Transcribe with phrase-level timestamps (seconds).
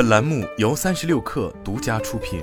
[0.00, 2.42] 本栏目由三十六氪独家出品。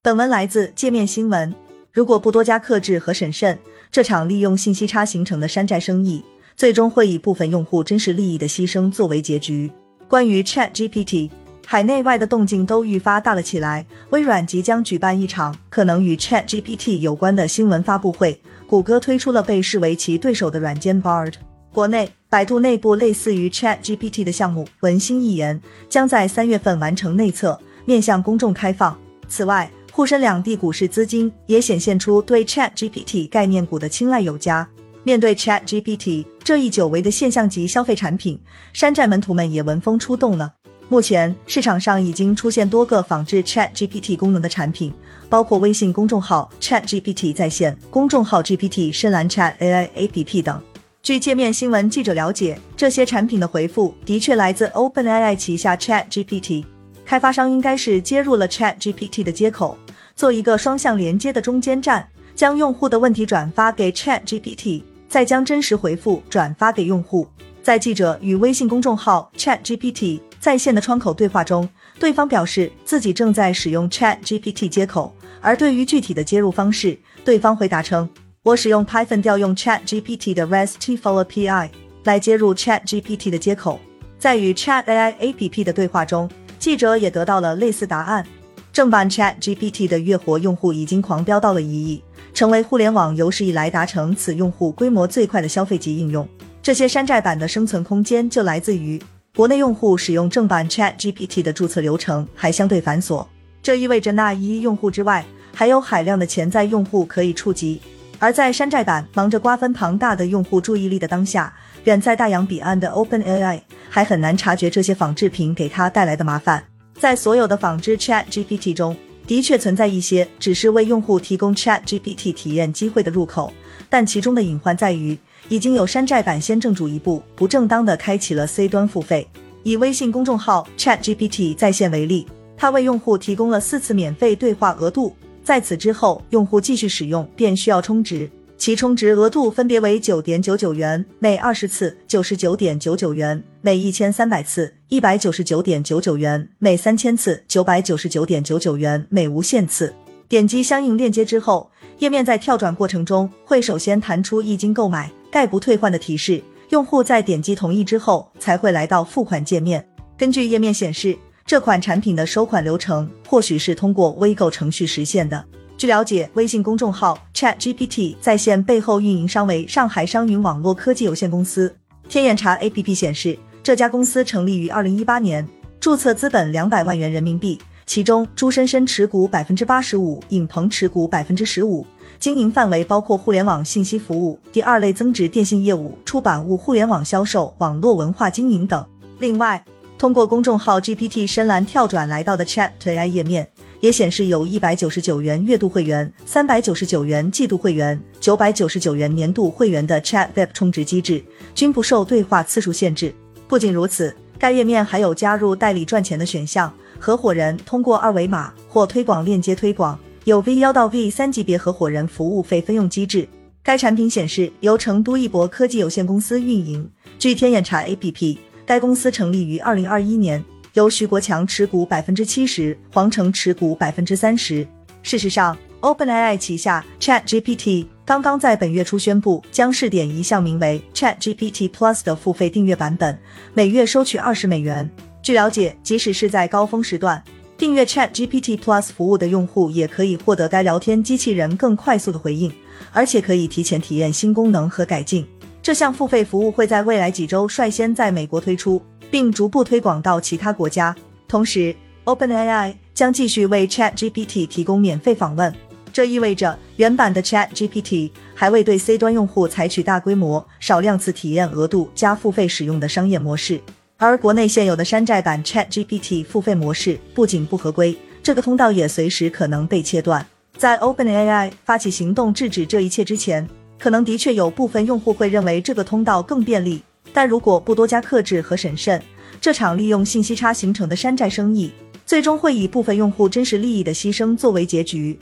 [0.00, 1.54] 本文来自界面新闻。
[1.92, 3.58] 如果不多加克制和审慎，
[3.90, 6.24] 这场利用信息差形成的山寨生意，
[6.56, 9.70] 最终会以部分用户真实利益的牺牲作为结局。
[10.08, 11.30] 关于 Chat GPT，
[11.66, 13.84] 海内外的动静都愈发大了起来。
[14.08, 18.40] 微软即将举办一场可能与 Chat GPT 有关的新闻发布会。
[18.66, 21.34] 谷歌推出了被视为其对手的软件 Bard。
[21.72, 25.58] 国内，百度内部类似于 Chat GPT 的项目文心一言
[25.88, 28.96] 将在三月份完成内测，面向公众开放。
[29.26, 34.68] 此外，沪深两地股市资金也显现出对 Chat GPT 概念股的青睐有加。
[35.02, 38.38] 面对 Chat GPT 这一久违的现象级消费产品，
[38.74, 40.52] 山寨门徒们也闻风出动了。
[40.90, 44.92] 目前市场上已经出现多个仿制 Chat GPT 功能的产品，
[45.30, 50.62] 包括微信公众号 Chat GPT 在线、公众号 GPT 深蓝 Chat AI APP 等。
[51.02, 56.64] 据界面新闻记者了解，这些产品的回复的确来自 OpenAI 旗下 Chat GPT。
[57.04, 59.76] 开发商应该是接入了 Chat GPT 的接口，
[60.14, 67.26] 做一个双向连接的中间站，将用户的问题转发给 Chat GPT，再将真实回复转发给用户。
[67.64, 71.68] 在记者与微信公众号 Chat GPT 在线的窗口对话中，
[71.98, 78.08] 对方表示自己正在使用 Chat GPT 接口，而对于具体的接入方式，对方回答称
[78.44, 81.70] ：“我使用 Python 调用 Chat GPT 的 RESTful API
[82.02, 83.78] 来接入 Chat GPT 的接口。”
[84.18, 86.28] 在与 Chat AI APP 的对话中。
[86.58, 88.24] 记者也得到了类似答案。
[88.72, 92.00] 正版 Chat GPT 的月活用户已经狂飙到了一亿，
[92.32, 96.28] 成为互联网有史以来达成此用户规模最快的消费级应用。
[96.62, 99.02] 这些山寨版的生存空间就来自于
[99.34, 103.26] 国内用户使用正版 Chat GPT 的注册流程还相对繁琐，
[103.60, 107.80] 这意味着那一亿用户之外还有海量的潜在用户可以触及。
[108.22, 113.60] 而在山寨版忙着瓜分庞大的用户注意力的当下，远在大洋彼岸的 OpenAI。
[113.90, 116.62] 还很难察觉这些仿制品给他带来的麻烦。
[116.96, 123.52] 在所有的仿制 Chat GPT 中，的确存在一些只是为用户提供 Chat GPT 体验机会的入口，
[123.90, 125.18] 但其中的隐患在于，
[125.48, 129.26] 已经有山寨版先正主一步，不正当的开启了 C 端付费。
[129.64, 138.30] 以微信公众号 Chat GPT 在线为例，它为用户提供了四次免费对话额度，在此之后，用户继续使用便需要充值。
[138.56, 149.92] 其充值额度分别为九点九九元每二十次，九十九点九九元每一千三百次，一百九十九点九九元每三千次，九百九十九点九九元每无限次。
[150.28, 159.84] 点击相应链接之后，页面在跳转过程中会首先弹出一经购买概不退换的提示，用户在点击同意之后才会来到付款界面。
[160.16, 161.16] 根据页面显示，
[161.52, 165.44] 这款产品的收款流程或许是通过微购程序实现的。
[165.76, 171.76] 据了解，微信公众号 Chat GPT 在线背后运营商为上海商云网络科技有限公司。
[172.08, 175.46] 天眼查 APP 显示，这家公司成立于二零一八年，
[175.78, 181.86] 注册资本两百万元人民币，其中朱深深持股百分之八十五，尹鹏持股百分之十五。
[182.18, 188.82] 经营范围包括互联网信息服务、第二类增值电信业务、出版物互联网销售、网络文化经营等。
[189.18, 189.62] 另外，
[190.02, 193.46] 通过公众号 GPT 深蓝跳转来到的 Chat AI 页面。
[193.78, 201.22] 也显示有一百九十九元月度会员、三百九十九元季度会员、九百九十九元年度会员的 Chat Web 充值机制，
[201.54, 203.14] 均不受对话次数限制。
[203.46, 213.28] 不仅如此，该页面还有加入代理赚钱的选项，合伙人通过二维码或推广链接推广，有 V 幺到 V 三级别合伙人服务费分用机制。
[213.62, 216.90] 该产品显示由成都易博科技有限公司运营。
[217.20, 218.36] 据天眼查 APP，
[218.72, 220.42] 该公司成立于二零二一年。
[220.72, 224.66] 由徐国强持股百分之七十，黄成持股百分之三十。
[225.02, 233.18] 事实上，OpenAI 旗下 ChatGPT 刚刚在本月初宣布，将试点一项名为 ChatGPT Plus 的付费订阅版本，
[233.52, 234.90] 每月收取二十美元。
[235.22, 237.22] 据了解，即使是在高峰时段，
[237.58, 242.50] 订阅 ChatGPT Plus 服务的用户也可以获得该聊天机器人更快速的回应，
[242.90, 245.26] 而且可以提前体验新功能和改进。
[245.62, 248.82] 这项付费服务会在未来几周率先在美国推出。
[249.12, 250.96] 并逐步推广到其他国家。
[251.28, 251.76] 同时
[252.06, 255.54] ，OpenAI 将继续为 ChatGPT 提供免费访问，
[255.92, 263.60] 这意味着原版的 ChatGPT 还未对 C 端用户采取大规模、少量次体验额度加付费使用的商业模式。
[263.98, 270.26] 而国内现有的山寨版 ChatGPT 付费模式不仅不合规，这个通道也随时可能被切断。
[270.56, 273.46] 在 OpenAI 发起行动制止这一切之前，
[273.82, 276.80] 可能的确有部分用户会认为这个通道更便利。
[277.12, 279.02] 但如果不多加克制和审慎，
[279.40, 281.72] 这场利用信息差形成的山寨生意，
[282.06, 285.18] 最终会以部分用户真实利益的牺牲作为结局。